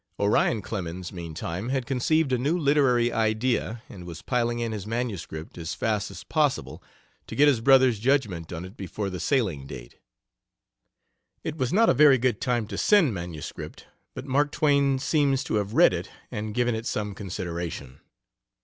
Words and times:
Orion 0.19 0.63
Clemens, 0.63 1.13
meantime, 1.13 1.69
had 1.69 1.85
conceived 1.85 2.33
a 2.33 2.39
new 2.39 2.57
literary 2.57 3.13
idea 3.13 3.83
and 3.87 4.03
was 4.07 4.23
piling 4.23 4.57
in 4.57 4.71
his 4.71 4.87
MS. 4.87 5.27
as 5.55 5.75
fast 5.75 6.09
as 6.09 6.23
possible 6.23 6.81
to 7.27 7.35
get 7.35 7.47
his 7.47 7.61
brother's 7.61 7.99
judgment 7.99 8.51
on 8.51 8.65
it 8.65 8.75
before 8.75 9.11
the 9.11 9.19
sailing 9.19 9.67
date. 9.67 9.99
It 11.43 11.55
was 11.55 11.71
not 11.71 11.87
a 11.87 11.93
very 11.93 12.17
good 12.17 12.41
time 12.41 12.65
to 12.69 12.79
send 12.79 13.13
MS., 13.13 13.53
but 14.15 14.25
Mark 14.25 14.51
Twain 14.51 14.97
seems 14.97 15.43
to 15.43 15.57
have 15.57 15.75
read 15.75 15.93
it 15.93 16.09
and 16.31 16.55
given 16.55 16.73
it 16.73 16.87
some 16.87 17.13
consideration. 17.13 17.99